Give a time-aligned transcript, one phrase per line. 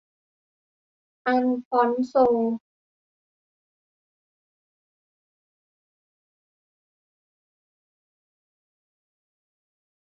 [1.27, 2.13] อัลฟอนโซ